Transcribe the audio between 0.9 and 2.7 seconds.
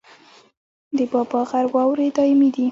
د بابا غر واورې دایمي دي